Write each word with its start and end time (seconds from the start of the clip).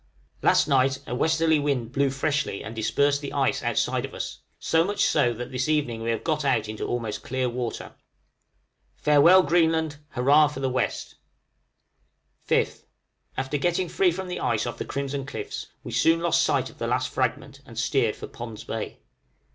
Last 0.41 0.67
night 0.67 0.97
a 1.05 1.13
westerly 1.13 1.59
wind 1.59 1.91
blew 1.91 2.09
freshly 2.09 2.63
and 2.63 2.75
dispersed 2.75 3.21
the 3.21 3.33
ice 3.33 3.61
outside 3.61 4.03
of 4.03 4.15
us, 4.15 4.41
so 4.57 4.83
much 4.83 5.01
so 5.05 5.31
that 5.33 5.51
this 5.51 5.69
evening 5.69 6.01
we 6.01 6.09
have 6.09 6.23
got 6.23 6.43
out 6.43 6.67
into 6.67 6.87
almost 6.87 7.21
clear 7.21 7.47
water. 7.47 7.93
Farewell 8.95 9.43
Greenland! 9.43 9.97
hurrah 10.13 10.47
for 10.47 10.59
the 10.59 10.71
west! 10.71 11.17
{FREE 12.47 12.47
FROM 12.47 12.47
THE 12.47 12.61
ICE.} 12.71 12.77
5th. 12.79 12.85
After 13.37 13.57
getting 13.59 13.89
free 13.89 14.11
from 14.11 14.27
the 14.27 14.39
ice 14.39 14.65
off 14.65 14.79
the 14.79 14.85
Crimson 14.85 15.23
Cliffs, 15.23 15.67
we 15.83 15.91
soon 15.91 16.19
lost 16.19 16.41
sight 16.41 16.71
of 16.71 16.79
the 16.79 16.87
last 16.87 17.07
fragment, 17.07 17.59
and 17.67 17.77
steered 17.77 18.15
for 18.15 18.25
Pond's 18.25 18.63
Bay. 18.63 18.97